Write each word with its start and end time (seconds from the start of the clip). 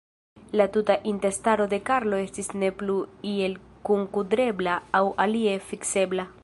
La 0.59 0.65
tuta 0.77 0.95
intestaro 1.11 1.67
de 1.73 1.79
Karlo 1.89 2.21
estis 2.29 2.49
ne 2.63 2.71
plu 2.81 2.97
iel 3.35 3.57
kunkudrebla 3.91 4.81
aŭ 5.01 5.05
alie 5.27 5.57
fiksebla. 5.73 6.33